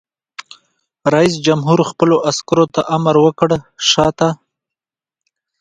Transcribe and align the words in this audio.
رئیس 1.13 1.33
جمهور 1.45 1.79
خپلو 1.89 2.15
عسکرو 2.29 2.65
ته 2.73 2.81
امر 2.95 3.15
وکړ؛ 3.25 3.49
شاته! 3.89 4.29